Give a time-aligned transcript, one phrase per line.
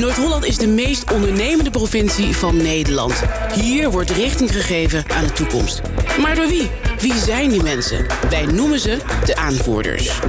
[0.00, 3.22] Noord-Holland is de meest ondernemende provincie van Nederland.
[3.54, 5.80] Hier wordt richting gegeven aan de toekomst.
[6.20, 6.70] Maar door wie?
[6.98, 8.06] Wie zijn die mensen?
[8.30, 10.20] Wij noemen ze de aanvoerders.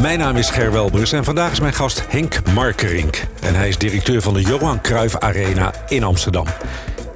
[0.00, 3.24] Mijn naam is Ger Welbers en vandaag is mijn gast Henk Markerink.
[3.40, 6.46] En hij is directeur van de Johan Cruijff Arena in Amsterdam.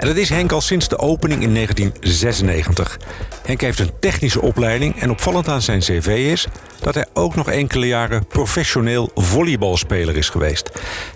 [0.03, 2.99] En dat is Henk al sinds de opening in 1996.
[3.45, 6.47] Henk heeft een technische opleiding en opvallend aan zijn cv is...
[6.81, 10.71] dat hij ook nog enkele jaren professioneel volleybalspeler is geweest.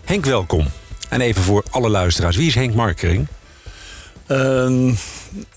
[0.05, 0.67] Henk, welkom.
[1.09, 3.27] En even voor alle luisteraars, wie is Henk Markering?
[4.29, 4.93] Uh,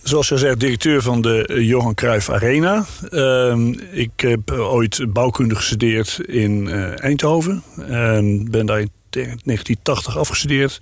[0.03, 2.85] zoals je zegt, directeur van de Johan Cruijff Arena.
[3.09, 7.63] Uh, ik heb ooit bouwkunde gestudeerd in uh, Eindhoven.
[8.51, 10.79] ben daar in 1980 afgestudeerd.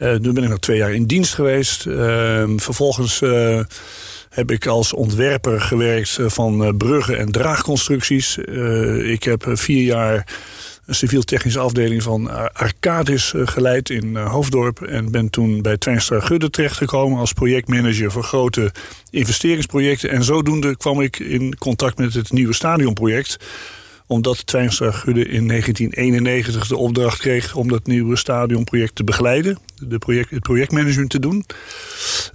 [0.00, 1.86] Uh, nu ben ik nog twee jaar in dienst geweest.
[1.86, 3.60] Ehm, vervolgens uh,
[4.28, 8.38] heb ik als ontwerper gewerkt van uh, bruggen en draagconstructies.
[9.04, 10.26] ik heb vier jaar
[10.86, 14.82] een civiel-technische afdeling van Arcadis geleid in Hoofddorp.
[14.82, 18.72] En ben toen bij Twijnstra Gudde terechtgekomen als projectmanager voor grote
[19.10, 20.10] investeringsprojecten.
[20.10, 23.36] En zodoende kwam ik in contact met het nieuwe stadionproject
[24.10, 27.54] omdat Twijnstra Gudde in 1991 de opdracht kreeg...
[27.54, 29.58] om dat nieuwe stadionproject te begeleiden.
[29.78, 31.44] De project, het projectmanagement te doen.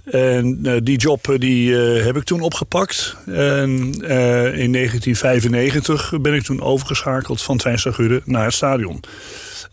[0.04, 3.16] En uh, die job eh, die, uh, heb ik toen opgepakt.
[3.26, 3.70] En
[4.54, 9.00] in 1995 ben ik toen overgeschakeld van Twijnstra Gudde naar het stadion.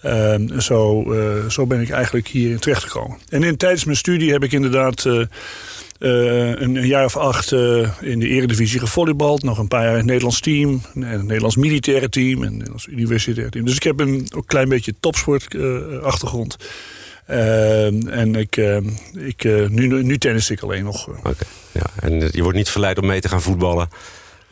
[0.05, 1.13] Uh, zo,
[1.49, 3.17] zo ben ik eigenlijk hier terechtgekomen.
[3.29, 5.05] En in, tijdens mijn studie heb ik inderdaad
[6.03, 7.51] een, een, jaar of acht
[8.01, 9.43] in de eredivisie gevolleybald.
[9.43, 10.81] Nog een paar jaar in het Nederlands team.
[10.99, 13.65] Het Nederlands militaire team en het Nederlands universitaire team.
[13.65, 15.55] Dus ik heb een, een klein beetje topsport
[16.01, 16.57] achtergrond.
[17.25, 18.55] en ik,
[19.13, 21.07] ik, nu, nu tennis ik alleen nog.
[21.07, 21.85] Oké, ja.
[21.99, 23.89] En je wordt niet verleid om mee te gaan voetballen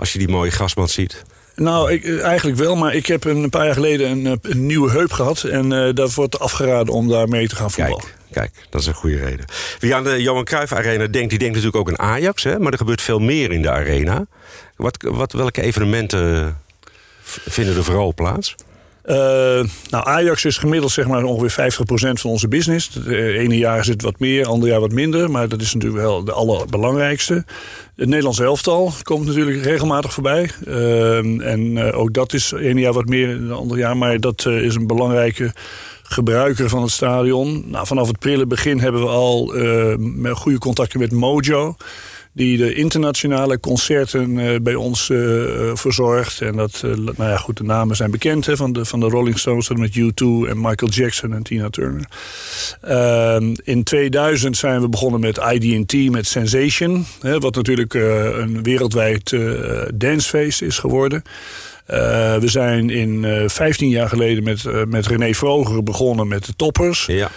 [0.02, 1.24] als je die mooie grasmat ziet?
[1.56, 5.12] Nou, ik, eigenlijk wel, maar ik heb een paar jaar geleden een, een nieuwe heup
[5.12, 5.44] gehad.
[5.44, 8.00] En uh, dat wordt afgeraden om daar mee te gaan voetballen.
[8.00, 9.46] Kijk, kijk, dat is een goede reden.
[9.80, 12.44] Wie aan de Johan Cruijff Arena denkt, die denkt natuurlijk ook aan Ajax.
[12.44, 12.60] Hè?
[12.60, 14.26] Maar er gebeurt veel meer in de arena.
[14.76, 16.58] Wat, wat, welke evenementen
[17.24, 18.56] vinden er vooral plaats?
[19.06, 19.16] Uh,
[19.90, 22.94] nou, Ajax is gemiddeld zeg maar, ongeveer 50% van onze business.
[22.94, 25.32] Het ene jaar is het wat meer, ander jaar wat minder.
[25.32, 27.46] Maar dat is natuurlijk wel de allerbelangrijkste.
[28.02, 30.50] Het Nederlands elftal komt natuurlijk regelmatig voorbij.
[30.68, 31.18] Uh,
[31.52, 33.98] en uh, ook dat is ene jaar wat meer dan het andere jaar.
[33.98, 35.54] Maar dat is een belangrijke
[36.04, 37.64] gebruiker van het stadion.
[37.68, 39.46] Nou, vanaf het prille begin hebben we al
[40.36, 41.76] goede contacten met Mojo
[42.34, 46.42] die de internationale concerten uh, bij ons uh, verzorgt.
[46.42, 49.40] En dat, nou ja, goed, de namen zijn bekend hè, van, de, van de Rolling
[49.40, 52.06] Stones met U2 en Michael Jackson en Tina Turner.
[52.82, 57.06] Ehm, in 2000 zijn we begonnen met ID&T, met Sensation.
[57.22, 59.36] Hè, wat natuurlijk een wereldwijd
[59.94, 61.24] dancefeest is geworden.
[61.92, 61.98] Uh,
[62.38, 66.54] we zijn in uh, 15 jaar geleden met, uh, met René Vroger begonnen met de
[66.56, 67.06] toppers.
[67.06, 67.30] Ja.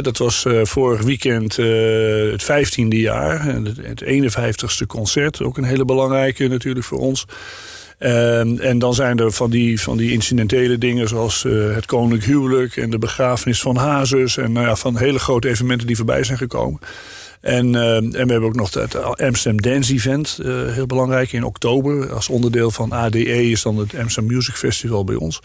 [0.00, 3.44] dat was vorig weekend het 15e jaar.
[3.44, 5.42] Het, het 51ste concert.
[5.42, 7.24] Ook een hele belangrijke natuurlijk voor ons.
[7.98, 11.42] en dan zijn er van die, van die incidentele dingen zoals
[11.74, 12.76] het koninklijk huwelijk...
[12.76, 14.36] en de begrafenis van Hazes...
[14.36, 16.80] en nou ja, van hele grote evenementen die voorbij zijn gekomen.
[17.40, 21.44] En, uh, en we hebben ook nog het Amsterdam Dance Event, uh, heel belangrijk, in
[21.44, 22.12] oktober.
[22.12, 25.42] Als onderdeel van ADE is dan het Amsterdam Music Festival bij ons.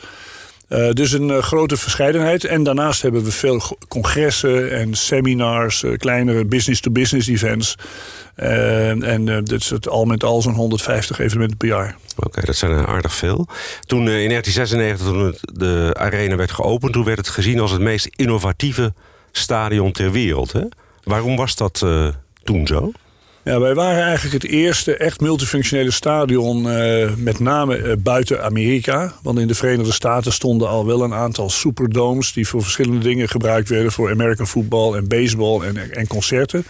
[0.69, 2.43] Uh, dus een grote verscheidenheid.
[2.43, 7.75] En daarnaast hebben we veel congressen en seminars, kleinere business-to-business events.
[8.35, 11.95] en dat is het al met al zo'n 150 evenementen per jaar.
[12.15, 13.47] Oké, dat zijn er aardig veel.
[13.85, 16.93] Toen in 1996, toen de arena werd geopend...
[16.93, 18.93] toen werd het gezien als het meest innovatieve
[19.31, 20.63] stadion ter wereld, hè?
[21.05, 22.07] Waarom was dat uh,
[22.43, 22.91] toen zo?
[23.43, 29.13] Ja, wij waren eigenlijk het eerste echt multifunctionele stadion, uh, met name uh, buiten Amerika.
[29.21, 32.33] Want in de Verenigde Staten stonden al wel een aantal superdomes...
[32.33, 33.91] die voor verschillende dingen gebruikt werden...
[33.91, 36.65] voor American football en baseball en, en concerten.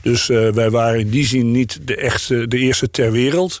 [0.00, 3.60] Dus wij waren in die zin niet de, echte, de eerste ter wereld...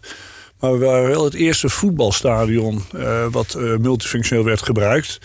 [0.60, 2.82] maar we waren wel het eerste voetbalstadion...
[3.30, 5.18] wat multifunctioneel werd gebruikt...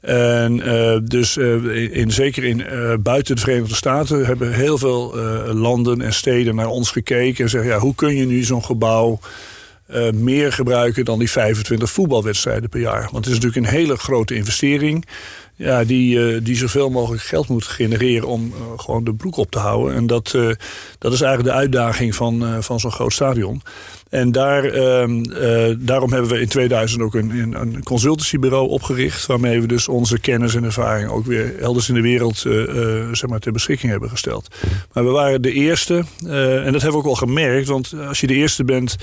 [0.00, 5.16] En uh, dus uh, in, zeker in, uh, buiten de Verenigde Staten hebben heel veel
[5.54, 9.20] landen en steden naar ons gekeken en zeggen: ja, hoe kun je nu zo'n gebouw
[10.14, 13.08] meer gebruiken dan die 25 voetbalwedstrijden per jaar?
[13.12, 15.06] Want het is natuurlijk een hele grote investering.
[15.54, 19.94] Ja, die, die zoveel mogelijk geld moet genereren om gewoon de broek op te houden.
[19.94, 20.30] En dat,
[20.98, 23.62] dat is eigenlijk de uitdaging van, van zo'n groot stadion.
[24.08, 29.26] En daar, uh, uh, daarom hebben we in 2000 ook een, een consultancybureau opgericht...
[29.26, 33.30] waarmee we dus onze kennis en ervaring ook weer elders in de wereld uh, zeg
[33.30, 34.48] maar ter beschikking hebben gesteld.
[34.92, 37.68] Maar we waren de eerste, en dat hebben we ook al gemerkt...
[37.68, 38.96] want als je de eerste bent...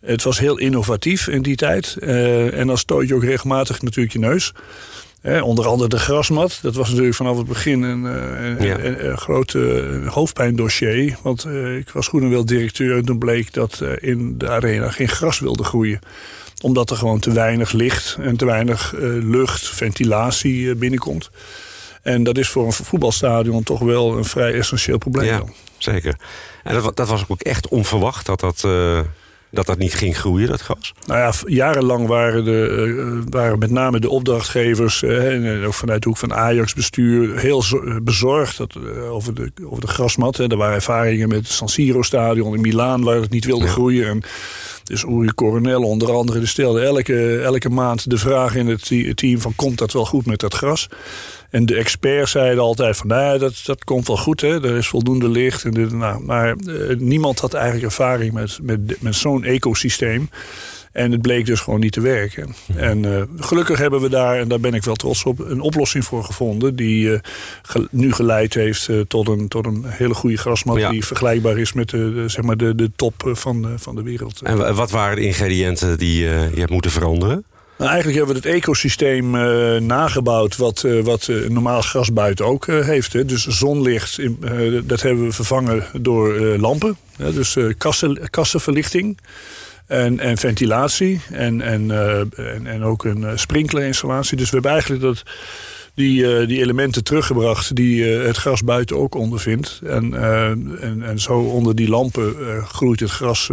[0.00, 1.96] Het was heel innovatief in die tijd.
[1.96, 4.52] en dan stoot je ook regelmatig natuurlijk je neus.
[5.42, 6.58] Onder andere de grasmat.
[6.62, 8.78] Dat was natuurlijk vanaf het begin een, een, ja.
[8.78, 9.56] een, een groot
[10.06, 11.16] hoofdpijndossier.
[11.22, 11.46] Want
[11.78, 15.38] ik was goed en wel directeur en toen bleek dat in de arena geen gras
[15.38, 15.98] wilde groeien
[16.62, 21.30] omdat er gewoon te weinig licht en te weinig lucht, ventilatie binnenkomt.
[22.04, 25.26] En dat is voor een voetbalstadion toch wel een vrij essentieel probleem.
[25.26, 25.42] Ja,
[25.78, 26.16] zeker.
[26.64, 29.00] En dat, dat, was ook echt onverwacht dat dat, uh,
[29.54, 30.94] dat dat niet ging groeien, dat gas?
[31.06, 35.02] Nou ja, jarenlang waren, de, uh, waren met name de opdrachtgevers...
[35.02, 37.64] Uh, en ook vanuit de hoek van Ajax-bestuur heel
[38.02, 38.76] bezorgd dat,
[39.10, 40.36] over, de, over de grasmat.
[40.36, 40.50] Hè.
[40.50, 43.04] Er waren ervaringen met het San Siro-stadion in Milaan...
[43.04, 43.70] waar het niet wilde ja.
[43.70, 44.06] groeien.
[44.08, 44.22] En,
[44.84, 49.52] dus Uri Coronel onder andere stelde elke, elke maand de vraag in het team van...
[49.56, 50.88] komt dat wel goed met dat gras?
[51.50, 54.64] En de experts zeiden altijd van, nou, dat, dat komt wel goed, hè?
[54.64, 55.64] er is voldoende licht.
[55.64, 60.28] En dit, nou, maar uh, niemand had eigenlijk ervaring met, met, met zo'n ecosysteem.
[60.94, 62.54] En het bleek dus gewoon niet te werken.
[62.66, 62.78] Mhm.
[62.78, 66.04] En uh, gelukkig hebben we daar, en daar ben ik wel trots op, een oplossing
[66.04, 66.76] voor gevonden.
[66.76, 67.18] Die uh,
[67.62, 70.78] ge nu geleid heeft uh, tot, een, tot een hele goede grasmat.
[70.78, 70.90] Ja.
[70.90, 74.42] Die vergelijkbaar is met de, de, zeg maar de, de top van, van de wereld.
[74.42, 77.44] En wat waren de ingrediënten die je hebt moeten veranderen?
[77.78, 82.46] Nou, eigenlijk hebben we het ecosysteem uh, nagebouwd wat, uh, wat uh, normaal gras buiten
[82.46, 83.12] ook heeft.
[83.12, 83.24] Hè.
[83.24, 84.20] Dus zonlicht,
[84.84, 86.96] dat hebben we vervangen door lampen.
[87.16, 89.18] dus kassen, kassenverlichting
[89.86, 91.90] en, en ventilatie en, en,
[92.36, 94.36] en, en, ook een sprinklerinstallatie.
[94.36, 95.22] Dus we hebben eigenlijk dat
[95.94, 99.80] die, uh, die elementen teruggebracht die uh, het gras buiten ook ondervindt.
[99.86, 102.34] En, uh, en, en zo onder die lampen
[102.66, 103.50] groeit het gras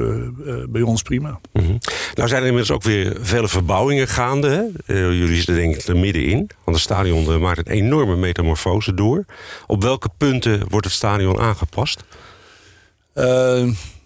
[0.70, 1.40] bij ons prima.
[1.54, 1.78] Mm -hmm.
[2.14, 4.72] Nou zijn er inmiddels ook weer vele verbouwingen gaande.
[4.86, 6.38] jullie zitten denk ik er middenin.
[6.38, 9.26] Want het stadion maakt een enorme metamorfose door.
[9.68, 12.04] Op welke punten wordt het stadion aangepast?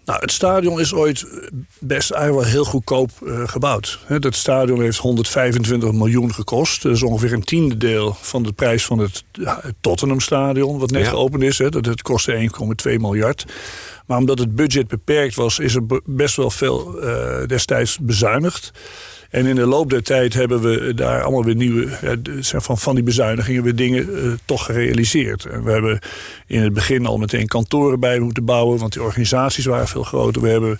[0.06, 1.26] Nou, het stadion is ooit
[1.78, 3.98] best eigenlijk wel heel goedkoop uh, gebouwd.
[4.06, 6.82] Het stadion heeft 125 miljoen gekost.
[6.82, 10.78] Dat is ongeveer een tiende deel van de prijs van het, ja, het Tottenham-stadion...
[10.78, 11.08] wat net ja.
[11.08, 11.58] geopend is.
[11.58, 11.68] Hè.
[11.68, 12.50] Dat, dat kostte
[12.88, 13.44] 1,2 miljard.
[14.06, 15.58] Maar omdat het budget beperkt was...
[15.58, 18.72] is er best wel veel uh, destijds bezuinigd.
[19.30, 21.88] En in de loop der tijd hebben we daar allemaal weer nieuwe,
[22.56, 25.42] van, die bezuinigingen weer dingen uh, toch gerealiseerd.
[25.42, 25.98] We hebben
[26.46, 30.42] in het begin al meteen kantoren bij moeten bouwen, want die organisaties waren veel groter.
[30.42, 30.78] We hebben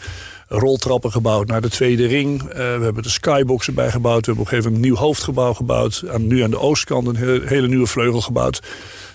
[0.49, 2.43] roltrappen gebouwd naar de tweede ring.
[2.43, 4.27] Uh, we hebben de skyboxen bijgebouwd.
[4.27, 6.05] We hebben op een gegeven moment een nieuw hoofdgebouw gebouwd.
[6.19, 8.63] Nu aan de oostkant een hele nieuwe vleugel gebouwd.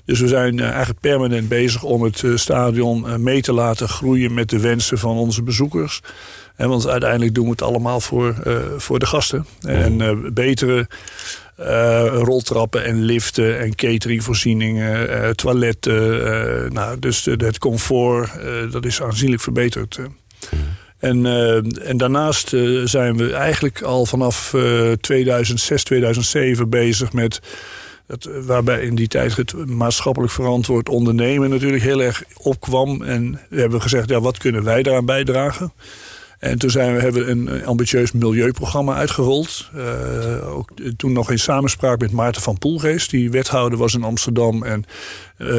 [0.05, 4.33] Dus we zijn uh, eigenlijk permanent bezig om het uh, stadion mee te laten groeien
[4.33, 6.01] met de wensen van onze bezoekers.
[6.55, 8.35] En want uiteindelijk doen we het allemaal voor,
[8.77, 9.45] voor de gasten.
[9.61, 10.87] En uh, betere
[11.59, 16.73] uh, roltrappen en liften en cateringvoorzieningen, toiletten.
[16.73, 18.29] nou, dus het comfort,
[18.71, 19.99] dat is aanzienlijk verbeterd.
[20.97, 21.25] En,
[21.81, 22.49] en daarnaast
[22.83, 24.55] zijn we eigenlijk al vanaf
[25.01, 27.39] 2006, 2007 bezig met...
[28.07, 33.01] Het, waarbij in die tijd het maatschappelijk verantwoord ondernemen natuurlijk heel erg opkwam.
[33.03, 35.73] En we hebben gezegd, ja, wat kunnen wij daaraan bijdragen?
[36.39, 39.69] En toen zijn we, hebben we een ambitieus milieuprogramma uitgerold.
[39.75, 44.63] Uh, ook toen nog in samenspraak met Maarten van Poelgeest, die wethouder was in Amsterdam
[44.63, 44.85] en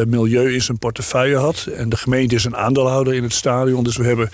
[0.07, 1.69] milieu in zijn portefeuille had.
[1.77, 3.85] En de gemeente is een aandeelhouder in het stadion.
[3.85, 4.31] Dus we hebben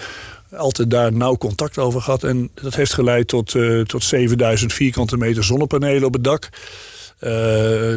[0.56, 2.24] altijd daar nauw contact over gehad.
[2.24, 3.54] En dat heeft geleid tot,
[3.86, 6.48] tot 7000 vierkante meter zonnepanelen op het dak.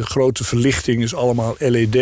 [0.02, 1.96] Grote verlichting is allemaal LED.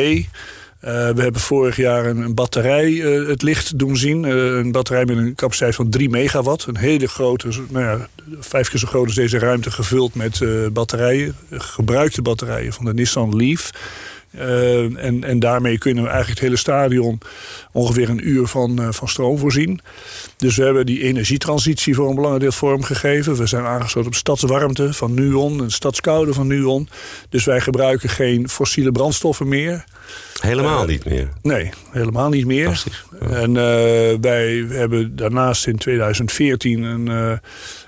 [0.84, 4.22] Uh, we hebben vorig jaar een, een batterij uh, het licht doen zien.
[4.22, 6.66] Een batterij met een capaciteit van 3 megawatt.
[6.66, 8.08] Een hele grote, nou ja,
[8.40, 10.40] vijf keer zo groot als deze ruimte gevuld met
[10.72, 11.36] batterijen.
[11.50, 13.70] Gebruikte batterijen van de Nissan Leaf.
[14.30, 17.18] En, en daarmee kunnen we eigenlijk het hele stadion
[17.72, 19.80] ongeveer een uur van, van stroom voorzien.
[20.37, 23.37] Dus we hebben die energietransitie voor een belangrijk deel vormgegeven.
[23.37, 26.88] We zijn aangesloten op stadswarmte van Nuon en stadskoude van Nuon.
[27.28, 29.84] Dus wij gebruiken geen fossiele brandstoffen meer.
[30.40, 31.28] Helemaal uh, niet meer?
[31.42, 32.84] Nee, helemaal niet meer.
[33.20, 33.26] Ja.
[33.26, 33.52] En
[34.20, 37.40] wij hebben daarnaast in 2014 een,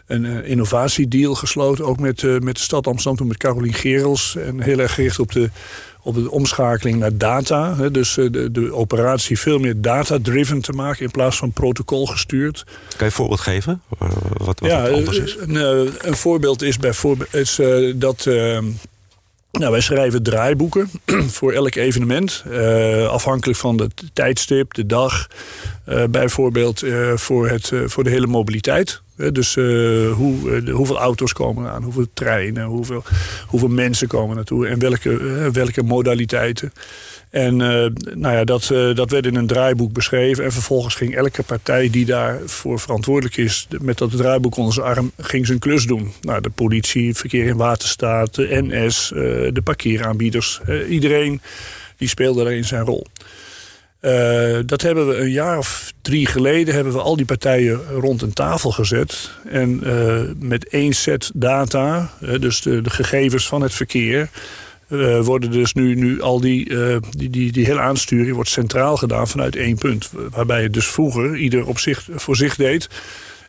[0.06, 1.84] een innovatiedeal gesloten.
[1.84, 4.36] Ook met, met de stad Amsterdam, toen met Carolien Gerels.
[4.36, 5.50] En heel erg gericht op de,
[6.02, 7.76] op de omschakeling naar data.
[7.76, 7.90] Hè.
[7.90, 12.64] Dus de, de operatie veel meer data-driven te maken in plaats van protocol gestuurd.
[12.64, 13.82] Kan je een voorbeeld geven?
[14.32, 15.36] Wat, wat ja, anders is?
[15.38, 15.54] Een,
[16.00, 17.60] een voorbeeld is bijvoorbeeld is,
[17.96, 18.28] dat
[19.52, 20.90] nou, wij schrijven draaiboeken
[21.38, 22.44] voor elk evenement.
[22.48, 25.26] Uh, afhankelijk van het tijdstip, de dag.
[26.10, 29.02] Bijvoorbeeld voor, het, voor de hele mobiliteit.
[29.32, 33.02] Dus hoe, hoeveel auto's komen aan, hoeveel treinen, hoeveel,
[33.46, 35.16] hoeveel mensen komen naartoe en welke,
[35.52, 36.72] welke modaliteiten.
[37.30, 37.56] En
[38.14, 40.44] nou ja, dat, dat werd in een draaiboek beschreven.
[40.44, 43.66] En vervolgens ging elke partij die daarvoor verantwoordelijk is...
[43.80, 46.12] met dat draaiboek onder zijn arm, ging zijn klus doen.
[46.20, 49.08] Nou, de politie, verkeer in waterstaat, de NS,
[49.52, 50.60] de parkeeraanbieders.
[50.88, 51.40] iedereen
[52.02, 53.06] die speelde daarin zijn rol.
[54.66, 56.74] Dat hebben we een jaar of drie geleden...
[56.74, 59.30] hebben we al die partijen rond een tafel gezet.
[59.48, 59.82] En
[60.38, 64.28] met één set data, dus de, de gegevens van het verkeer
[65.22, 66.74] worden dus nu, nu al die,
[67.10, 70.10] die, die, die hele aansturing wordt centraal gedaan vanuit één punt.
[70.30, 72.88] Waarbij het dus vroeger ieder op zich, voor zich deed.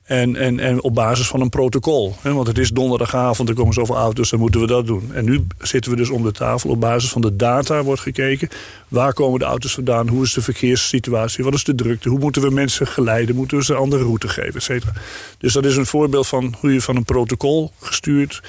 [0.03, 2.15] En, en, en op basis van een protocol.
[2.21, 5.13] Want het is donderdagavond, er komen zoveel auto's, dan moeten we dat doen.
[5.13, 6.69] En nu zitten we dus om de tafel.
[6.69, 8.49] Op basis van de data wordt gekeken.
[8.87, 10.07] Waar komen de auto's vandaan?
[10.07, 11.43] Hoe is de verkeerssituatie?
[11.43, 12.09] Wat is de drukte?
[12.09, 13.35] Hoe moeten we mensen geleiden?
[13.35, 14.55] Moeten we ze een andere route geven?
[14.55, 14.93] Et cetera.
[15.37, 18.41] Dus dat is een voorbeeld van hoe je van een protocol gestuurd...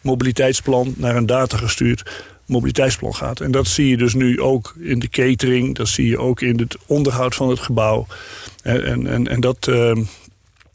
[0.00, 3.40] mobiliteitsplan naar een data gestuurd mobiliteitsplan gaat.
[3.40, 5.74] En dat zie je dus nu ook in de catering.
[5.74, 8.06] Dat zie je ook in het onderhoud van het gebouw.
[8.62, 9.92] En, en, en dat, uh,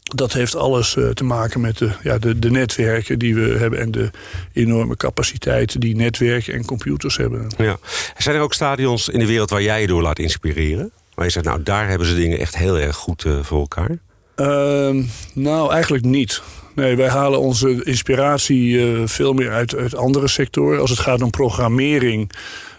[0.04, 3.78] dat heeft alles uh, te maken met de, ja, de, de netwerken die we hebben...
[3.78, 4.10] en de
[4.52, 7.50] enorme capaciteiten die netwerken en computers hebben.
[7.56, 7.76] Ja.
[8.16, 10.90] Zijn er ook stadions in de wereld waar jij je door laat inspireren?
[11.14, 13.98] Waar je zegt, nou, daar hebben ze dingen echt heel erg goed uh, voor elkaar?
[14.36, 16.42] Uh, nou, eigenlijk niet.
[16.74, 20.80] Nee, wij halen onze inspiratie uh, veel meer uit, uit andere sectoren.
[20.80, 22.30] Als het gaat om programmering,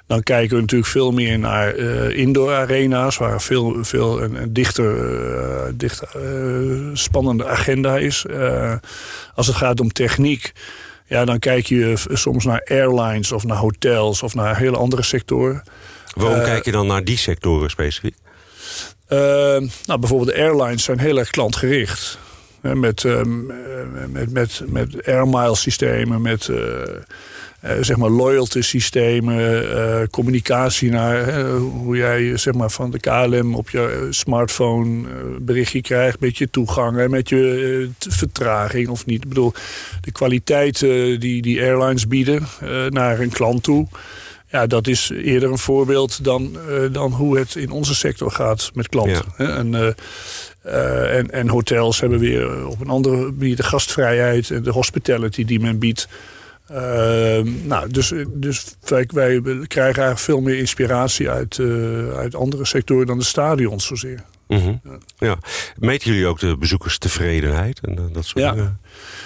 [0.07, 3.17] dan kijken we natuurlijk veel meer naar uh, indoor arena's...
[3.17, 6.09] waar veel, veel een, een dichter, uh, dichter
[6.93, 8.25] spannende agenda is.
[9.35, 10.51] als het gaat om techniek,
[11.05, 13.31] ja, dan kijk je soms naar airlines...
[13.31, 15.63] of naar hotels of naar hele andere sectoren.
[16.13, 18.15] Waarom kijk je dan naar die sectoren specifiek?
[19.07, 22.17] nou, bijvoorbeeld de airlines zijn heel erg klantgericht
[22.61, 23.45] met, ehm,
[24.11, 26.49] met, met, met airmile systemen, met
[27.81, 33.69] zeg maar loyalty systemen, uh, communicatie naar hoe jij zeg maar, van de KLM op
[33.69, 35.07] je smartphone
[35.41, 39.23] berichtje krijgt met je toegang en met je vertraging of niet.
[39.23, 39.53] Ik bedoel,
[40.01, 40.79] de kwaliteit
[41.19, 42.47] die die airlines bieden
[42.89, 43.87] naar een klant toe.
[44.47, 46.57] Ja, dat is eerder een voorbeeld dan,
[46.91, 49.25] dan hoe het in onze sector gaat met klanten.
[49.37, 49.57] Ja.
[49.57, 54.71] En, uh, en, en, hotels hebben weer op een andere manier de gastvrijheid en de
[54.71, 56.07] hospitality die men biedt.
[56.71, 56.77] Uh,
[57.63, 63.07] nou, dus, dus wij, wij, krijgen eigenlijk veel meer inspiratie uit, uh, uit andere sectoren
[63.07, 64.23] dan de stadions zozeer.
[64.47, 64.81] Mm -hmm.
[64.83, 64.97] ja.
[65.17, 65.37] ja.
[65.77, 68.51] Meten jullie ook de bezoekerstevredenheid en dat soort ja.
[68.51, 68.79] dingen?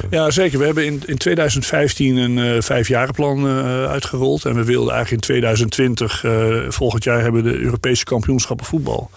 [0.09, 0.59] Ja, zeker.
[0.59, 4.45] We hebben in, in 2015 een uh, vijfjarenplan uh, uitgerold.
[4.45, 6.25] En we wilden eigenlijk in 2020,
[6.73, 9.09] volgend jaar, hebben we de Europese kampioenschappen voetbal.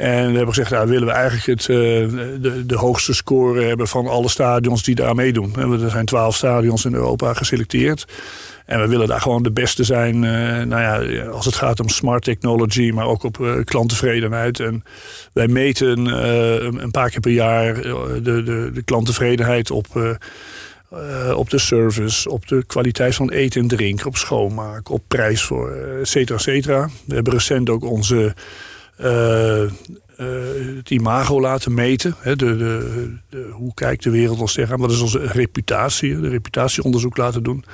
[0.00, 1.76] En we hebben gezegd, nou willen we eigenlijk het, uh,
[2.40, 5.56] de, de hoogste score hebben van alle stadions die daar meedoen.
[5.82, 8.04] Er zijn twaalf stadions in Europa geselecteerd.
[8.66, 10.14] En we willen daar gewoon de beste zijn.
[10.14, 14.60] Uh, nou ja, als het gaat om smart technology, maar ook op uh, klanttevredenheid.
[14.60, 14.84] En
[15.32, 16.06] wij meten
[16.82, 20.18] een paar keer per jaar de, de, de klanttevredenheid op.
[21.34, 25.70] Op de service, op de kwaliteit van eten en drinken, op schoonmaak, op prijs voor,
[26.00, 26.88] et cetera, et cetera.
[27.06, 28.34] We hebben recent ook onze
[30.76, 32.14] het imago laten meten.
[32.18, 34.80] Hè, de, de, de, hoe kijkt de wereld ons tegenaan?
[34.80, 36.20] Wat is onze reputatie?
[36.20, 37.64] De reputatieonderzoek laten doen.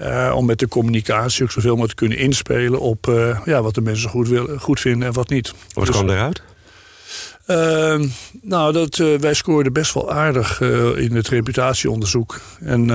[0.00, 3.74] Uh, om met de communicatie ook zoveel mogelijk te kunnen inspelen op uh, ja, wat
[3.74, 5.54] de mensen goed, wil, goed vinden en wat niet.
[5.72, 6.42] Wat dus, kwam eruit?
[7.46, 8.08] Uh,
[8.42, 10.60] nou, dat, wij scoorden best wel aardig
[10.96, 12.40] in het reputatieonderzoek.
[12.60, 12.86] En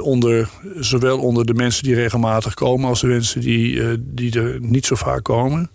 [0.00, 4.86] onder, zowel onder de mensen die regelmatig komen als de mensen die, die er niet
[4.86, 5.70] zo vaak komen.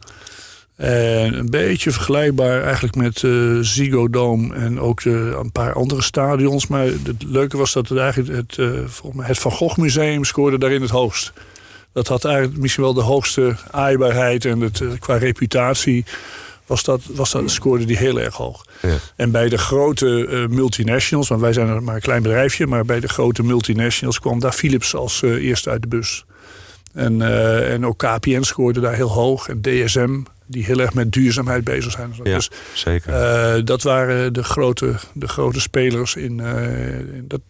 [0.75, 6.67] En een beetje vergelijkbaar eigenlijk met uh, Ziggo Dome en ook een paar andere stadions.
[6.67, 8.55] Maar het leuke was dat het eigenlijk het,
[9.17, 11.33] het Van Gogh Museum scoorde daarin het hoogst.
[11.93, 16.05] Dat had eigenlijk misschien wel de hoogste aaibaarheid en het, qua reputatie
[16.65, 18.65] was dat, was dat, scoorde die heel erg hoog.
[18.81, 18.97] Ja.
[19.15, 22.67] En bij de grote multinationals, want wij zijn maar een klein bedrijfje...
[22.67, 26.25] maar bij de grote multinationals kwam daar Philips als eerste uit de bus.
[26.93, 27.21] En,
[27.71, 31.91] en ook KPN scoorde daar heel hoog en DSM die heel erg met duurzaamheid bezig
[31.91, 32.13] zijn.
[32.23, 33.13] Ja, dus, zeker.
[33.13, 36.15] Uh, dat waren de grote, de grote spelers.
[36.15, 37.41] In, uh, in, dat.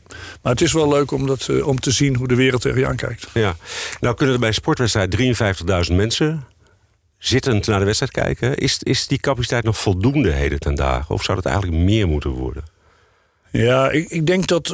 [0.41, 2.79] Maar het is wel leuk om, dat, uh, om te zien hoe de wereld tegen
[2.79, 3.27] je aankijkt.
[3.33, 3.55] Ja.
[3.99, 5.17] Nou kunnen er bij sportwedstrijd
[5.89, 6.43] 53.000 mensen
[7.17, 8.57] zittend naar de wedstrijd kijken.
[8.57, 11.15] Is, is die capaciteit nog voldoende heden ten dagen?
[11.15, 12.63] Of zou dat eigenlijk meer moeten worden?
[13.51, 14.67] Ja, ik, ik denk dat,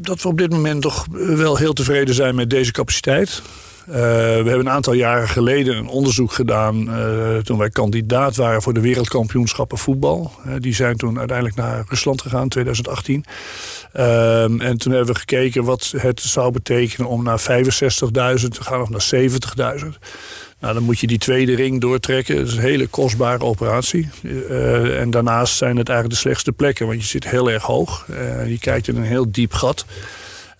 [0.00, 3.42] dat we op dit moment toch wel heel tevreden zijn met deze capaciteit.
[3.86, 6.90] we hebben een aantal jaren geleden een onderzoek gedaan...
[7.42, 10.32] toen wij kandidaat waren voor de wereldkampioenschappen voetbal.
[10.58, 13.24] die zijn toen uiteindelijk naar Rusland gegaan in 2018.
[13.92, 18.80] Ehm, en toen hebben we gekeken wat het zou betekenen om naar 65.000 te gaan
[18.80, 19.98] of naar 70.000.
[20.60, 22.36] Nou, dan moet je die tweede ring doortrekken.
[22.36, 24.08] Dat is een hele kostbare operatie.
[24.22, 28.06] Uh, en daarnaast zijn het eigenlijk de slechtste plekken, want je zit heel erg hoog.
[28.10, 29.84] Uh, je kijkt in een heel diep gat.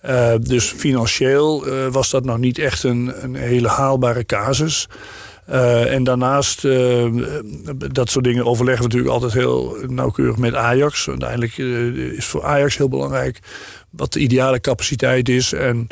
[0.05, 4.87] Uh, dus financieel was dat nog niet echt een, een hele haalbare casus.
[5.45, 6.61] en daarnaast,
[7.91, 11.09] dat soort dingen overleggen we natuurlijk altijd heel nauwkeurig met Ajax.
[11.09, 11.57] Uiteindelijk
[12.17, 13.39] is voor Ajax heel belangrijk
[13.89, 15.53] wat de ideale capaciteit is.
[15.53, 15.87] En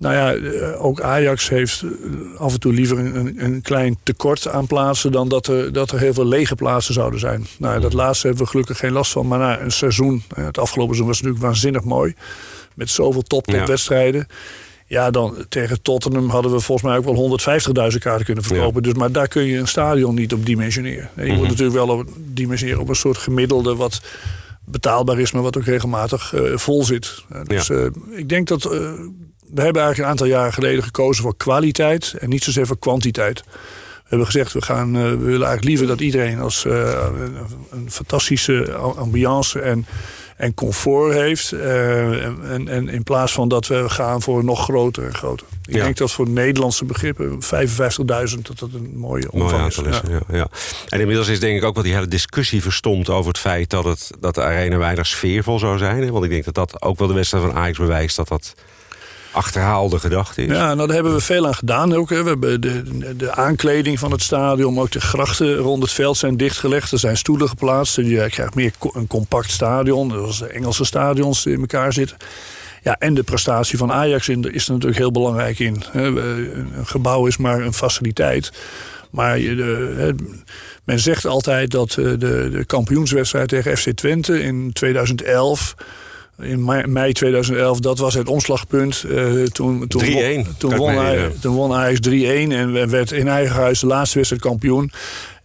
[0.00, 4.48] nou ja, eh, ook Ajax heeft eh, af en toe liever een, een klein tekort
[4.48, 5.12] aan plaatsen...
[5.12, 7.46] dan dat er, dat er heel veel lege plaatsen zouden zijn.
[7.58, 9.26] Nou, dat laatste hebben we gelukkig geen last van.
[9.26, 12.14] Maar na een seizoen, het afgelopen seizoen was natuurlijk waanzinnig mooi...
[12.74, 14.26] met zoveel top-topwedstrijden...
[14.86, 15.04] Ja.
[15.04, 17.38] ja, dan tegen Tottenham hadden we volgens mij ook wel
[17.92, 18.82] 150.000 kaarten kunnen verkopen.
[18.82, 21.10] Dus, maar daar kun je een stadion niet op dimensioneren.
[21.16, 21.48] Je moet mhm.
[21.48, 23.76] natuurlijk wel op, dimensioneren op een soort gemiddelde...
[23.76, 24.00] wat
[24.64, 27.24] betaalbaar is, maar wat ook regelmatig uh, vol zit.
[27.44, 28.70] dus uh, ik denk dat
[29.54, 33.42] we hebben eigenlijk een aantal jaren geleden gekozen voor kwaliteit en niet zozeer voor kwantiteit.
[34.10, 37.06] We hebben gezegd, we, gaan, uh, we willen eigenlijk liever dat iedereen als uh,
[37.70, 39.86] een fantastische ambiance en,
[40.36, 41.52] en comfort heeft.
[41.52, 45.46] Uh, en, en, in plaats van dat we gaan voor nog groter en groter.
[45.66, 47.48] Ik denk dat voor Nederlandse begrippen 55.000
[48.42, 49.78] dat dat een mooie omvang is.
[49.78, 50.20] is ja.
[50.28, 50.48] Ja,
[50.88, 53.84] En inmiddels is denk ik ook wat die hele discussie verstomd over het feit dat,
[53.84, 56.10] het, dat de arena weinig sfeervol zou zijn.
[56.10, 58.54] Want ik denk dat dat ook wel de wedstrijd van Ajax bewijst dat dat
[59.32, 60.52] achterhaalde gedachte is.
[60.52, 62.10] Ja, nou daar hebben we veel aan gedaan ook.
[62.10, 62.22] Hè.
[62.22, 66.36] We hebben de, de aankleding van het stadion, ook de grachten rond het veld zijn
[66.36, 66.92] dichtgelegd.
[66.92, 67.96] Er zijn stoelen geplaatst.
[67.96, 72.16] Je krijgt meer een compact stadion, zoals de Engelse stadions in elkaar zitten.
[72.82, 75.82] Ja, en de prestatie van Ajax is er natuurlijk heel belangrijk in.
[75.92, 78.52] Een gebouw is maar een faciliteit.
[79.10, 79.38] Maar
[80.84, 85.74] men zegt altijd dat de, de kampioenswedstrijd tegen FC Twente in 2011
[86.42, 89.04] in mei 2011, dat was het omslagpunt.
[89.08, 93.54] Uh, toen, toen, won, toen, won hij, toen won Ajax 3-1 en werd in eigen
[93.54, 94.90] huis de laatste wedstrijd kampioen.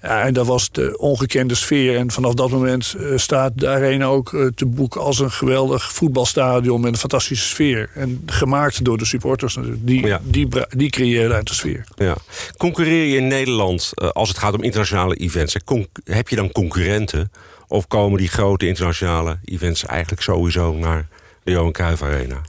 [0.06, 1.98] Ja, en dat was de ongekende sfeer.
[1.98, 5.94] En vanaf dat moment uh, staat de arena ook uh, te boek als een geweldig
[5.94, 7.90] voetbalstadion met een fantastische sfeer.
[7.94, 9.88] En gemaakt door de supporters natuurlijk.
[9.88, 10.22] Die, ja.
[10.24, 11.84] die, die creëren uit de sfeer.
[11.96, 12.16] Ja.
[12.58, 15.58] Concurreer je in Nederland als het gaat om internationale events?
[16.04, 17.32] Heb je dan concurrenten?
[17.68, 21.08] Of komen die grote internationale events eigenlijk sowieso naar
[21.44, 22.42] de Johan Cruijff Arena?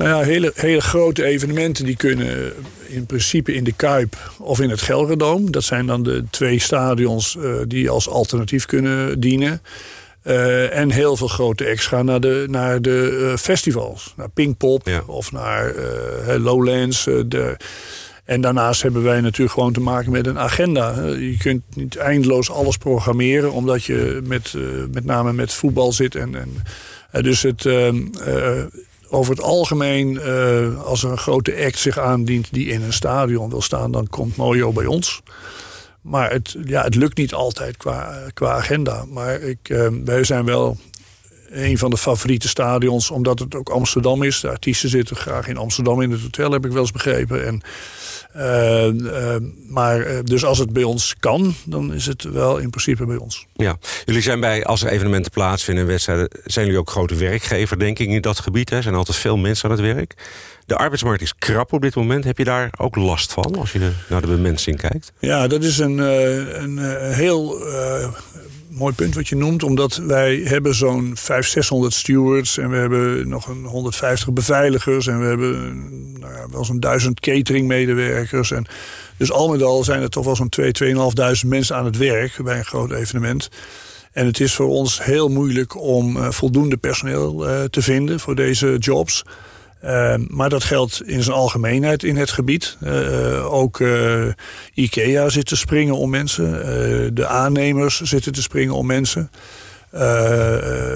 [0.00, 2.52] Nou ja, hele, hele grote evenementen die kunnen
[2.86, 5.50] in principe in de Kuip of in het Gelredome.
[5.50, 9.62] Dat zijn dan de twee stadions uh, die als alternatief kunnen dienen.
[10.24, 14.14] Uh, en heel veel grote extra naar de, naar de uh, festivals.
[14.16, 15.02] Naar Pinkpop ja.
[15.06, 15.74] of naar
[16.38, 17.04] Lowlands.
[17.04, 17.56] de,
[18.24, 21.04] en daarnaast hebben wij natuurlijk gewoon te maken met een agenda.
[21.06, 24.54] Je kunt niet eindeloos alles programmeren, omdat je met,
[24.92, 26.14] met name met voetbal zit.
[26.14, 27.88] En, en, dus het, uh,
[29.10, 30.20] over het algemeen,
[30.78, 34.36] als er een grote act zich aandient die in een stadion wil staan, dan komt
[34.36, 35.22] Mojo bij ons.
[36.00, 39.04] Maar het, ja, het lukt niet altijd qua, qua agenda.
[39.08, 40.76] Maar ik, wij zijn wel
[41.50, 44.40] een van de favoriete stadions, omdat het ook Amsterdam is.
[44.40, 47.46] De artiesten zitten graag in Amsterdam in het hotel, heb ik wel eens begrepen.
[47.46, 47.62] En
[48.36, 49.36] uh, uh,
[49.68, 53.16] maar uh, dus als het bij ons kan, dan is het wel in principe bij
[53.16, 53.46] ons.
[53.52, 57.78] Ja, jullie zijn bij, als er evenementen plaatsvinden en wedstrijden, zijn jullie ook grote werkgever,
[57.78, 58.70] denk ik, in dat gebied.
[58.70, 60.14] Er zijn altijd veel mensen aan het werk.
[60.66, 62.24] De arbeidsmarkt is krap op dit moment.
[62.24, 65.12] Heb je daar ook last van als je naar de bemensing kijkt?
[65.18, 66.78] Ja, dat is een, een
[67.12, 67.58] heel
[68.70, 69.62] mooi punt wat je noemt.
[69.62, 72.58] Omdat wij hebben zo'n 500, 600 stewards.
[72.58, 75.06] En we hebben nog een 150 beveiligers.
[75.06, 75.82] En we hebben
[76.20, 78.50] nou ja, wel zo'n 1000 cateringmedewerkers.
[78.50, 78.66] En
[79.16, 80.72] dus al met al zijn er toch wel zo'n 2,
[81.42, 83.48] 2.500 mensen aan het werk bij een groot evenement.
[84.12, 88.34] En het is voor ons heel moeilijk om uh, voldoende personeel uh, te vinden voor
[88.34, 89.24] deze jobs.
[89.84, 92.76] Uh, maar dat geldt in zijn algemeenheid in het gebied.
[92.82, 94.26] Uh, ook uh,
[94.74, 97.14] IKEA zit te springen om mensen.
[97.14, 99.30] de aannemers zitten te springen om mensen.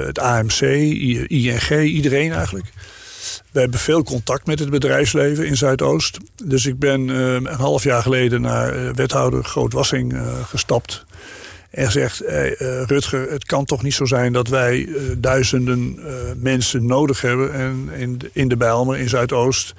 [0.05, 2.67] het AMC, ING, iedereen eigenlijk.
[3.53, 6.19] We hebben veel contact met het bedrijfsleven in Zuidoost.
[6.45, 10.17] Dus ik ben een half jaar geleden naar wethouder Grootwassing
[10.47, 11.05] gestapt
[11.75, 16.13] en zegt, eh, Rutger, het kan toch niet zo zijn dat wij eh, duizenden uh,
[16.37, 17.55] mensen nodig hebben.
[17.55, 19.75] En in in de Bijlmer, in Zuidoost,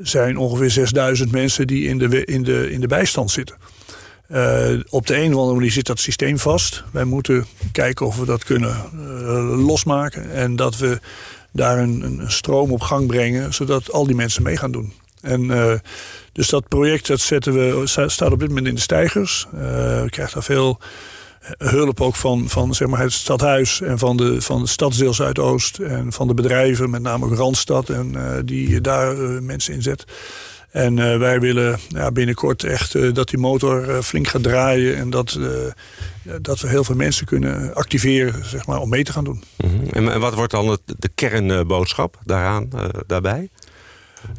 [0.00, 3.56] zijn ongeveer 6000 mensen die in de, in de, in de bijstand zitten.
[4.88, 6.84] Op de een of andere manier zit dat systeem vast.
[6.92, 8.76] Wij moeten kijken of we dat kunnen
[9.64, 10.30] losmaken.
[10.30, 11.00] En dat we
[11.50, 14.92] daar een, een, stroom op gang brengen, zodat al die mensen mee gaan doen.
[15.20, 15.80] En,
[16.32, 19.46] dus dat project dat zetten we, staat op dit moment in de stijgers.
[19.50, 20.80] we krijgen daar veel
[21.58, 25.78] hulp ook van, van zeg maar het stadhuis en van de, van het stadsdeel Zuidoost.
[25.78, 30.04] En van de bedrijven, met name ook Randstad, en, die daar mensen inzet.
[30.72, 34.96] En uh, wij willen ja, binnenkort echt uh, dat die motor uh, flink gaat draaien.
[34.96, 35.38] En dat,
[36.40, 39.42] dat we heel veel mensen kunnen activeren zeg maar, om mee te gaan doen.
[39.56, 40.08] Mm -hmm.
[40.08, 42.68] en, wat wordt dan het, de kernboodschap daaraan,
[43.06, 43.48] daarbij?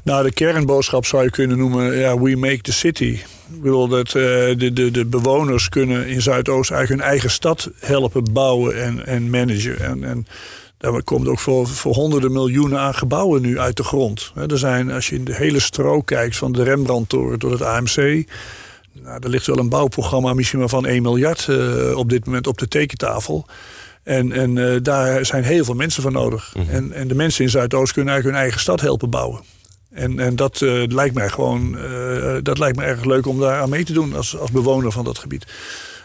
[0.04, 3.20] Nou, de kernboodschap zou je kunnen noemen, ja, we make the city.
[3.52, 8.34] Ik bedoel, dat de, de, de bewoners kunnen in Zuidoost eigenlijk hun eigen stad helpen
[8.34, 9.80] bouwen en, en managen.
[9.80, 10.28] En, en
[10.78, 14.32] daar komt ook voor, voor honderden miljoenen aan gebouwen nu uit de grond.
[14.48, 18.26] Er zijn, als je in de hele strook kijkt, van de Rembrandtoren tot het AMC...
[19.02, 22.48] Nou, er ligt wel een bouwprogramma misschien wel van 1 miljard uh, op dit moment
[22.48, 23.46] op de tekentafel.
[24.04, 26.54] En, en uh, daar zijn heel veel mensen voor nodig.
[26.56, 26.72] Mm -hmm.
[26.72, 29.42] en, en de mensen in Zuidoost kunnen eigenlijk hun eigen stad helpen bouwen.
[29.94, 31.78] En, en dat uh, lijkt mij gewoon
[32.44, 35.06] dat lijkt me erg leuk om daar aan mee te doen als, als bewoner van
[35.06, 35.46] dat gebied.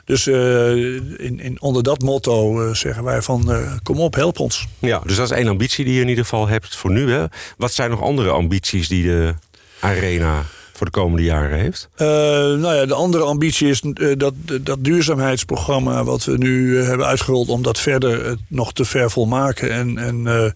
[0.04, 4.66] Dus uh, in, in, onder dat motto zeggen wij van kom op, help ons.
[4.78, 7.10] Ja, dus dat is één ambitie die je in ieder geval hebt voor nu.
[7.12, 7.24] Hè?
[7.56, 9.34] Wat zijn nog andere ambities die de
[9.80, 10.44] Arena
[10.78, 11.88] voor de komende jaren heeft?
[11.96, 16.86] Uh, nou ja, de andere ambitie is uh, dat, dat duurzaamheidsprogramma wat we nu uh,
[16.86, 20.52] hebben uitgerold, om dat verder nog te vervolmaken en, en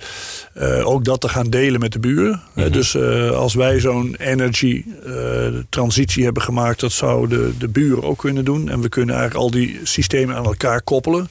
[0.84, 2.42] ook dat te gaan delen met de buren.
[2.54, 2.72] Mm -hmm.
[2.72, 2.96] dus
[3.32, 4.84] als wij zo'n energy
[5.68, 8.68] transitie hebben gemaakt, dat zouden de buren ook kunnen doen.
[8.68, 11.28] En we kunnen eigenlijk al die systemen aan elkaar koppelen.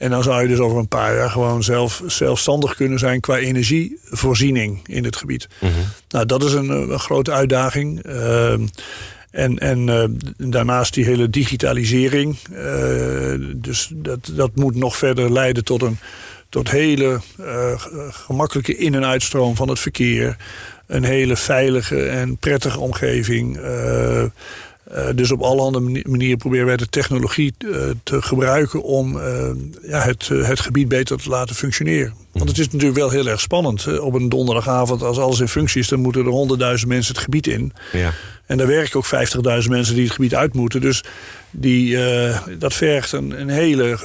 [0.00, 3.36] En dan zou je dus over een paar jaar gewoon zelf, zelfstandig kunnen zijn qua
[3.36, 5.48] energievoorziening in het gebied.
[5.58, 5.84] Mm -hmm.
[6.08, 8.06] Nou, dat is een, een grote uitdaging.
[8.06, 8.52] Uh,
[9.30, 10.04] en, en uh,
[10.50, 12.36] daarnaast die hele digitalisering.
[12.52, 15.98] Uh, dus dat, dat moet nog verder leiden tot een
[16.48, 17.20] tot hele
[18.10, 20.36] gemakkelijke in- en uitstroom van het verkeer.
[20.86, 23.58] Een hele veilige en prettige omgeving.
[24.94, 29.50] Uh, dus op allerhande manieren proberen wij de technologie uh, te gebruiken om uh,
[29.82, 32.14] ja, het, het gebied beter te laten functioneren.
[32.32, 33.98] Want het is natuurlijk wel heel erg spannend.
[33.98, 37.46] Op een donderdagavond, als alles in functie is, dan moeten er honderdduizend mensen het gebied
[37.46, 37.72] in.
[37.92, 38.12] Ja.
[38.46, 39.06] En daar werken ook
[39.62, 40.80] 50.000 mensen die het gebied uit moeten.
[40.80, 41.04] Dus
[41.50, 41.98] die,
[42.58, 43.98] dat vergt een, een, hele,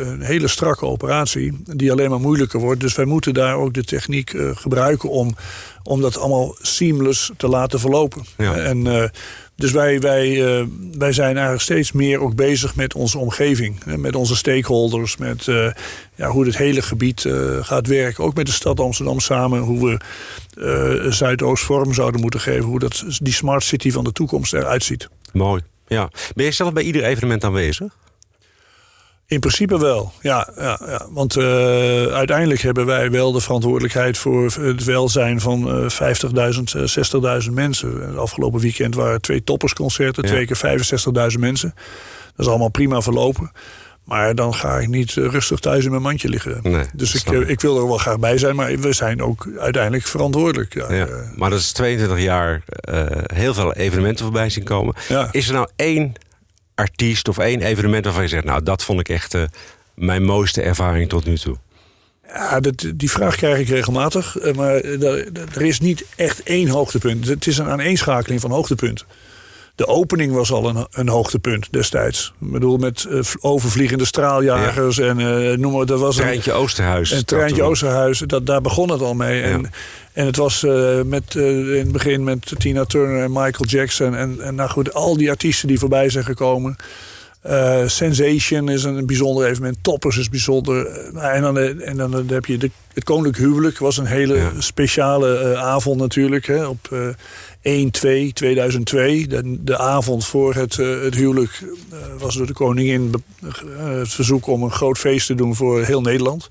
[0.00, 2.80] een hele strakke operatie, die alleen maar moeilijker wordt.
[2.80, 5.36] Dus wij moeten daar ook de techniek gebruiken om,
[5.82, 8.24] om dat allemaal seamless te laten verlopen.
[8.36, 8.54] Ja.
[8.54, 9.10] En
[9.58, 10.66] dus wij, wij, uh,
[10.98, 13.84] wij zijn eigenlijk steeds meer ook bezig met onze omgeving.
[13.84, 15.70] Met onze stakeholders, met uh,
[16.14, 18.24] ja, hoe het hele gebied uh, gaat werken.
[18.24, 22.64] Ook met de stad Amsterdam samen, hoe we Zuidoost vorm zouden moeten geven.
[22.64, 25.08] Hoe dat, die smart city van de toekomst eruit ziet.
[25.32, 26.10] Mooi, ja.
[26.34, 27.96] Ben je zelf bij ieder evenement aanwezig?
[29.28, 30.48] In principe wel, ja.
[30.56, 31.06] ja, ja.
[31.10, 31.44] Want uh,
[32.06, 35.98] uiteindelijk hebben wij wel de verantwoordelijkheid voor het welzijn van uh, 50.000,
[36.76, 38.00] uh, 60.000 mensen.
[38.00, 40.28] Het afgelopen weekend waren twee toppersconcerten, ja.
[40.28, 41.74] twee keer 65.000 mensen.
[42.36, 43.52] Dat is allemaal prima verlopen.
[44.04, 46.60] Maar dan ga ik niet rustig thuis in mijn mandje liggen.
[46.62, 50.06] Nee, dus ik, ik wil er wel graag bij zijn, maar we zijn ook uiteindelijk
[50.06, 50.74] verantwoordelijk.
[50.74, 51.06] Ja, ja.
[51.36, 53.02] Maar dat is 22 jaar uh,
[53.34, 54.94] heel veel evenementen voorbij zien komen.
[55.08, 55.28] Ja.
[55.32, 56.12] Is er nou één
[56.78, 58.44] artiest of één evenement waarvan je zegt...
[58.44, 59.42] nou, dat vond ik echt uh,
[59.94, 61.56] mijn mooiste ervaring tot nu toe?
[62.26, 64.40] Ja, dat, die vraag krijg ik regelmatig.
[64.40, 64.74] Uh, maar
[65.54, 67.26] er is niet echt één hoogtepunt.
[67.26, 69.06] Het is een aaneenschakeling van hoogtepunten.
[69.78, 72.32] De opening was al een, een hoogtepunt destijds.
[72.40, 75.06] Ik bedoel, met uh, overvliegende straaljagers ja.
[75.06, 75.86] en uh, noem maar.
[75.86, 77.10] Dat was treintje een, Oosterhuis.
[77.10, 78.18] Een treintje Oosterhuis.
[78.18, 79.38] Dat, daar begon het al mee.
[79.38, 79.42] Ja.
[79.42, 79.70] En,
[80.12, 84.14] en het was uh, met, in het begin met Tina Turner en Michael Jackson.
[84.14, 86.76] En, en nou goed, al die artiesten die voorbij zijn gekomen.
[87.46, 89.76] Uh, Sensation is een bijzonder evenement.
[89.82, 90.86] Toppers is bijzonder.
[91.16, 93.78] en dan, en dan heb je de, het Koninklijk Huwelijk.
[93.78, 94.52] was een hele ja.
[94.58, 96.46] speciale uh, avond natuurlijk.
[96.46, 97.08] Hè, op uh,
[97.60, 99.26] 1, 2, 2002.
[99.26, 101.62] De, de avond voor het, het huwelijk
[102.18, 103.14] was door de koningin
[103.76, 106.48] het verzoek om een groot feest te doen voor heel Nederland.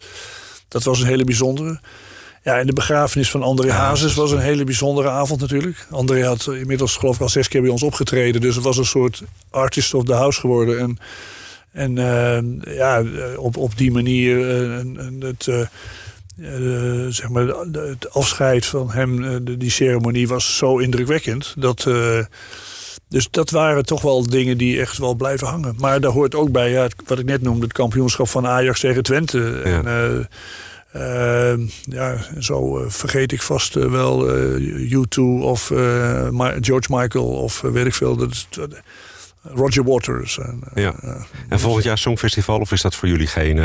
[0.68, 1.80] Dat was een hele bijzondere.
[2.48, 5.88] Ja, en de begrafenis van André Hazes was een hele bijzondere avond natuurlijk.
[5.90, 8.42] André had inmiddels geloof ik al zes keer bij ons opgetreden.
[8.42, 10.80] Dus het was een soort artist of the house geworden.
[10.80, 10.98] En,
[11.72, 13.04] en uh, ja,
[13.38, 20.28] op, op die manier uh, het, uh, zeg maar, het afscheid van hem, die ceremonie
[20.28, 21.54] was zo indrukwekkend.
[21.58, 21.88] Dat,
[23.10, 25.76] dus dat waren toch wel dingen die echt wel blijven hangen.
[25.78, 29.04] Maar daar hoort ook bij, ja, wat ik net noemde, het kampioenschap van Ajax tegen
[29.04, 29.62] Twente.
[29.64, 29.84] Ja.
[29.84, 30.28] En,
[30.96, 34.28] uh, ja, zo uh, vergeet ik vast uh, wel
[34.60, 35.68] U2 of
[36.62, 38.16] George Michael of weet ik veel.
[38.16, 38.48] Dat,
[39.42, 40.40] Roger Waters.
[40.40, 40.96] En, ja.
[41.50, 43.60] en volgend jaar Songfestival of is dat voor jullie geen,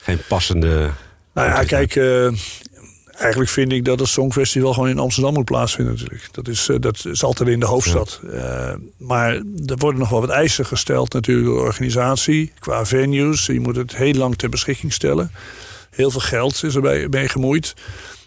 [0.00, 0.90] geen passende...
[1.32, 1.96] Nou ja, kijk,
[3.18, 6.28] Eigenlijk vind ik dat het Songfestival gewoon in Amsterdam moet plaatsvinden natuurlijk.
[6.30, 8.20] Dat is, dat is altijd in de hoofdstad.
[8.96, 9.34] maar
[9.66, 12.52] er worden nog wel wat eisen gesteld natuurlijk door de organisatie.
[12.58, 13.46] Qua venues.
[13.46, 15.30] Je moet het heel lang ter beschikking stellen.
[15.98, 17.74] Heel veel geld is erbij mee gemoeid.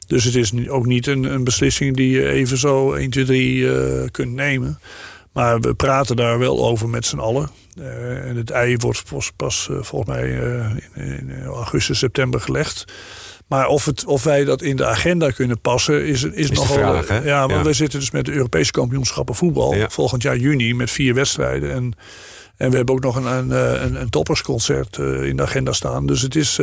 [0.07, 4.09] Dus het is ook niet een, een beslissing die je even zo 1, 2, 3
[4.09, 4.79] kunt nemen.
[5.31, 7.49] Maar we praten daar wel over met z'n allen.
[7.79, 12.41] Uh, en het ei wordt pas, pas uh, volgens mij uh, in, in, augustus, september
[12.41, 12.85] gelegd.
[13.47, 16.75] Maar of, het, of wij dat in de agenda kunnen passen, is, is, is nog
[16.75, 17.23] wel.
[17.23, 19.89] Ja, want we zitten dus met de Europese kampioenschappen voetbal ja.
[19.89, 21.71] volgend jaar juni met vier wedstrijden.
[21.71, 21.93] En,
[22.57, 23.51] en we hebben ook nog een, een,
[23.83, 26.05] een, een toppersconcert in de agenda staan.
[26.05, 26.59] Dus het is.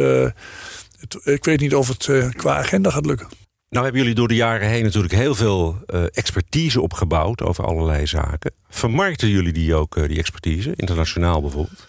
[1.22, 3.28] Ik weet niet of het qua agenda gaat lukken.
[3.70, 8.06] Nou hebben jullie door de jaren heen natuurlijk heel veel uh, expertise opgebouwd over allerlei
[8.06, 8.52] zaken.
[8.68, 11.88] Vermarkten jullie die ook, uh, die expertise, internationaal bijvoorbeeld?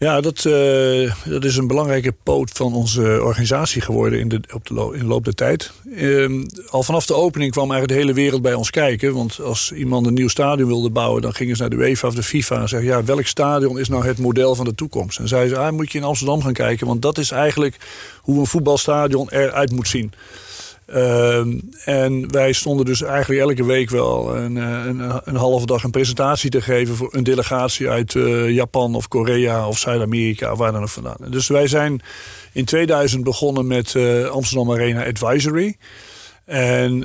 [0.00, 4.66] Ja, dat, uh, dat is een belangrijke poot van onze organisatie geworden in de, op
[4.66, 5.72] de, in loop der tijd.
[5.84, 9.14] Uh, al vanaf de opening kwam eigenlijk de hele wereld bij ons kijken.
[9.14, 12.14] Want als iemand een nieuw stadion wilde bouwen, dan gingen ze naar de UEFA of
[12.14, 15.18] de FIFA en zeggen: ja, welk stadion is nou het model van de toekomst?
[15.18, 17.76] En zeiden ze: ah, moet je in Amsterdam gaan kijken, want dat is eigenlijk
[18.20, 20.12] hoe een voetbalstadion eruit moet zien.
[20.94, 21.38] Uh,
[21.84, 25.90] en wij stonden dus eigenlijk elke week wel een, eh, een, een, halve dag een
[25.90, 30.82] presentatie te geven voor een delegatie uit uh, Japan of Korea of Zuid-Amerika, waar dan
[30.82, 31.16] ook vandaan.
[31.28, 32.00] Dus wij zijn
[32.52, 33.96] in 2000 begonnen met
[34.30, 35.76] Amsterdam Arena Advisory.
[36.50, 37.00] En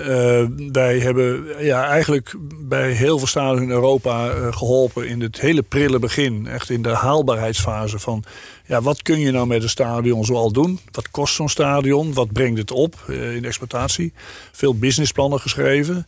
[0.71, 5.99] wij hebben ja, eigenlijk bij heel veel stadions in Europa geholpen in het hele prille
[5.99, 6.47] begin.
[6.47, 8.23] Echt in de haalbaarheidsfase van
[8.65, 10.79] ja, wat kun je nou met een stadion zoal doen?
[10.91, 12.13] Wat kost zo'n stadion?
[12.13, 14.13] Wat brengt het op uh, in exploitatie?
[14.51, 16.07] Veel businessplannen geschreven.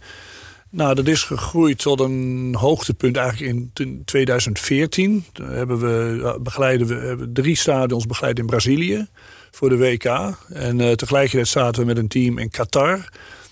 [0.69, 5.25] Nou, dat is gegroeid tot een hoogtepunt eigenlijk in 2014.
[5.33, 9.07] Daar hebben we, begeleiden we hebben drie stadions begeleid in Brazilië
[9.51, 10.35] voor de WK.
[10.53, 13.09] En uh, tegelijkertijd zaten we met een team in Qatar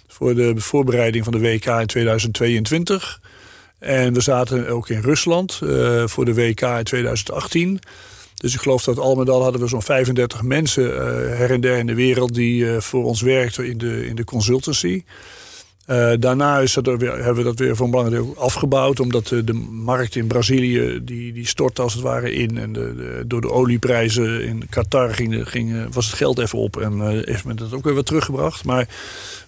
[0.08, 3.22] voor de voorbereiding van de WK in 2022.
[3.80, 7.80] En we zaten ook in Rusland uh, voor de WK in 2018.
[8.36, 10.98] Dus ik geloof dat al met al hadden we zo'n 35 mensen uh,
[11.38, 15.04] her en der in de wereld die voor ons werkten in de, in de consultancy.
[15.88, 19.00] Uh, daarna is weer, hebben we dat weer voor een belangrijk deel afgebouwd.
[19.00, 22.58] Omdat de, de, markt in Brazilië die, die stortte als het ware in.
[22.58, 26.78] En de, de, door de olieprijzen in Qatar ging, was het geld even op.
[26.78, 28.64] En heeft men dat ook weer wat teruggebracht.
[28.64, 28.88] Maar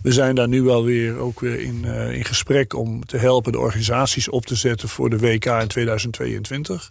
[0.02, 3.60] we zijn daar nu wel weer, ook weer in, in gesprek om te helpen de
[3.60, 6.89] organisaties op te zetten voor de WK in 2022.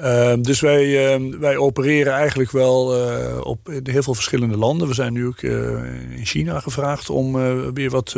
[0.00, 4.88] Uh, dus wij, uh, wij opereren eigenlijk wel uh, op in heel veel verschillende landen.
[4.88, 5.52] We zijn nu ook uh,
[6.16, 7.32] in China gevraagd om
[7.74, 8.14] weer wat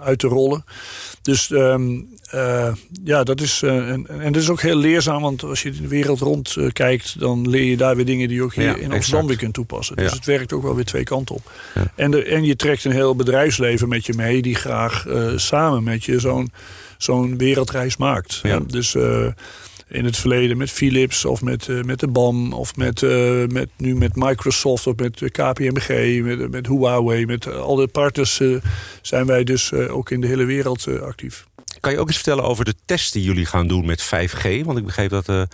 [0.00, 0.64] uit te rollen.
[1.22, 2.08] Dus um,
[3.04, 3.62] ja, dat is.
[3.62, 7.48] en, en dat is ook heel leerzaam, want als je de wereld rond kijkt, dan
[7.48, 9.96] leer je daar weer dingen die je ook hier ja, in Amsterdam weer kunt toepassen.
[9.96, 10.16] Dus ja.
[10.16, 11.50] het werkt ook wel weer twee kanten op.
[11.74, 11.92] Ja.
[11.94, 16.04] En, de, en je trekt een heel bedrijfsleven met je mee, die graag samen met
[16.04, 16.52] je zo'n
[16.98, 18.42] zo'n wereldreis maakt.
[18.66, 18.96] Dus
[19.88, 23.68] in het verleden met Philips of met, uh, met de BAM of met, uh, met,
[23.76, 27.26] nu met Microsoft of met KPMG, met, met Huawei.
[27.26, 28.40] Met al de partners
[29.02, 31.46] zijn wij dus ook in de hele wereld actief.
[31.80, 34.64] Kan je ook eens vertellen over de test die jullie gaan doen met 5G?
[34.64, 35.48] Want ik begreep dat de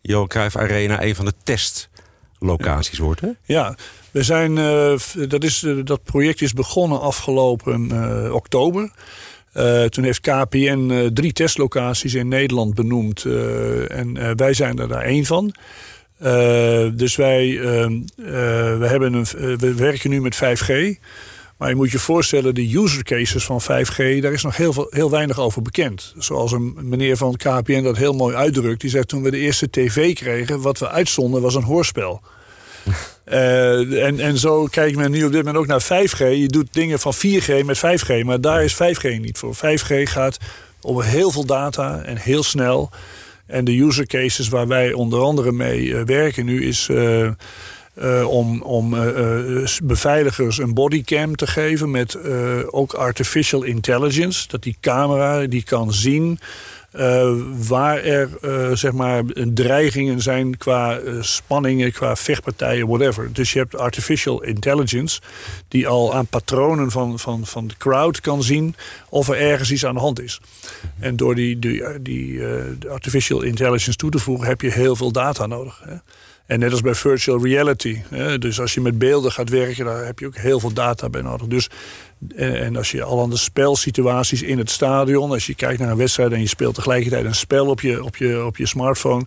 [0.00, 3.20] Johan Cruijff Arena een van de testlocaties wordt.
[3.20, 3.28] Hè?
[3.44, 3.76] Ja,
[4.10, 4.54] we zijn,
[5.28, 8.90] dat, is, dat project is begonnen afgelopen oktober.
[9.58, 13.24] Uh, toen heeft KPN uh, drie testlocaties in Nederland benoemd.
[13.24, 15.54] Uh, en wij zijn er daar één van.
[16.94, 18.00] dus wij ehm,
[18.78, 19.26] we hebben een,
[19.58, 20.98] we werken nu met 5G.
[21.56, 24.86] Maar je moet je voorstellen, de user cases van 5G, daar is nog heel, veel,
[24.90, 26.14] heel weinig over bekend.
[26.18, 28.80] Zoals een meneer van KPN dat heel mooi uitdrukt.
[28.80, 32.22] Die zegt toen we de eerste tv kregen, wat we uitzonden was een hoorspel.
[33.32, 36.18] Uh, en, en zo kijkt men nu op dit moment ook naar 5G.
[36.18, 39.56] Je doet dingen van 4G met 5G, maar daar is 5G niet voor.
[39.56, 40.38] 5G gaat
[40.80, 42.90] over heel veel data en heel snel.
[43.46, 46.88] En de user cases waar wij onder andere mee uh, werken nu is...
[46.90, 47.30] Uh,
[48.26, 48.96] om, om
[49.82, 52.18] beveiligers een bodycam te geven met
[52.70, 54.48] ook artificial intelligence.
[54.48, 56.38] Dat die camera die kan zien
[56.98, 57.30] uh,
[57.68, 59.22] waar er uh, zeg maar
[59.54, 63.32] dreigingen zijn qua uh, spanningen, qua vechtpartijen, whatever.
[63.32, 65.20] Dus je hebt artificial intelligence
[65.68, 68.74] die al aan patronen van, van, van de crowd kan zien
[69.08, 70.40] of er ergens iets aan de hand is.
[70.98, 72.40] En door die, die, die
[72.88, 75.82] artificial intelligence toe te voegen heb je heel veel data nodig.
[75.84, 75.94] Hè?
[76.48, 77.98] En net als bij virtual reality.
[78.08, 78.38] Hè?
[78.38, 81.22] Dus als je met beelden gaat werken, daar heb je ook heel veel data bij
[81.22, 81.46] nodig.
[81.46, 81.68] Dus
[82.36, 85.96] en als je al aan de spelsituaties in het stadion, als je kijkt naar een
[85.96, 89.24] wedstrijd en je speelt tegelijkertijd een spel op je, op je, op je smartphone,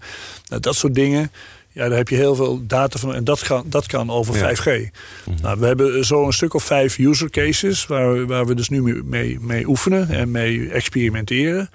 [0.48, 1.32] nou, dat soort dingen.
[1.72, 3.14] Ja, daar heb je heel veel data van.
[3.14, 4.66] En dat kan, dat kan over 5G.
[4.66, 5.42] Mhm.
[5.42, 9.04] Nou, we hebben zo een stuk of vijf user cases waar, waar we dus nu
[9.04, 11.70] mee, mee oefenen en mee experimenteren.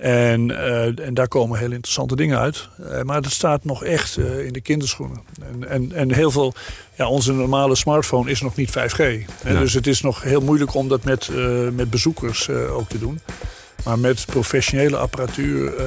[0.00, 2.68] En, uh, en daar komen heel interessante dingen uit.
[2.80, 5.20] Uh, maar dat staat nog echt uh, in de kinderschoenen.
[5.50, 6.54] En, en, en heel veel,
[6.94, 8.96] ja, onze normale smartphone is nog niet 5G.
[9.44, 9.58] Ja.
[9.58, 11.30] Dus het is nog heel moeilijk om dat met,
[11.72, 13.20] met bezoekers ook te doen.
[13.84, 15.86] Maar met professionele apparatuur uh,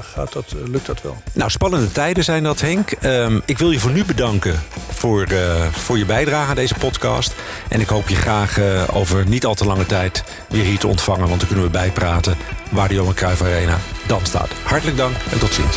[0.00, 1.16] gaat dat, uh, lukt dat wel.
[1.32, 2.92] Nou, spannende tijden zijn dat, Henk.
[3.02, 4.60] Um, ik wil je voor nu bedanken
[4.90, 7.34] voor, uh, voor je bijdrage aan deze podcast.
[7.68, 8.60] En ik hoop je graag
[8.92, 11.28] over niet al te lange tijd weer hier te ontvangen.
[11.28, 12.36] Want dan kunnen we bijpraten
[12.70, 14.48] waar de Johan Cruijff Arena dan staat.
[14.62, 15.76] Hartelijk dank en tot ziens.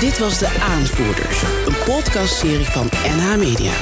[0.00, 3.72] Dit was De Aanvoerders, een podcastserie van NH Media.